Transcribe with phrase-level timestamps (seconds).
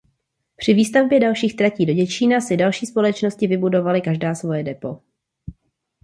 [0.55, 4.99] Při výstavbě dalších tratí do Děčína si další společnosti vybudovaly každá svoje depo.